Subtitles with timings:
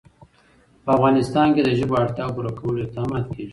[0.83, 3.49] په افغانستان کې د ژبو اړتیاوو پوره کولو اقدامات کېږي.